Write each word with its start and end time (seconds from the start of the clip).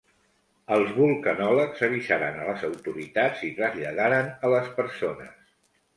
Els 0.75 0.93
vulcanòlegs 0.99 1.83
avisaren 1.89 2.39
a 2.39 2.47
les 2.49 2.65
autoritats 2.71 3.45
i 3.51 3.53
traslladaren 3.61 4.33
a 4.49 4.53
les 4.55 4.77
persones. 4.81 5.37